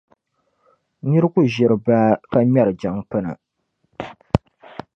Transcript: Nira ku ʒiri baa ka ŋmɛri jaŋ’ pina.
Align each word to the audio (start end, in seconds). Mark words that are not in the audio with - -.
Nira 1.07 1.27
ku 1.33 1.39
ʒiri 1.53 1.77
baa 1.85 2.09
ka 2.31 2.37
ŋmɛri 2.47 2.73
jaŋ’ 2.81 2.97
pina. 3.09 3.31